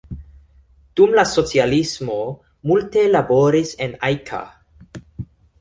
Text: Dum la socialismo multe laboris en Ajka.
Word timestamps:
Dum 0.99 1.13
la 1.19 1.25
socialismo 1.31 2.17
multe 2.71 3.05
laboris 3.17 3.77
en 3.87 3.97
Ajka. 4.13 4.45